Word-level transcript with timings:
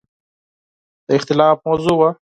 د 1.07 1.09
اختلاف 1.17 1.57
موضوع 1.67 1.95
وه. 1.99 2.09